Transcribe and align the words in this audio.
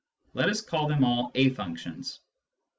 Let 0.33 0.49
us 0.49 0.61
call 0.61 0.87
them 0.87 1.03
all 1.03 1.31
a 1.35 1.51
functions. 1.51 2.21